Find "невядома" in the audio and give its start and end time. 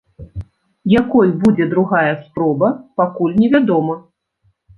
3.45-4.01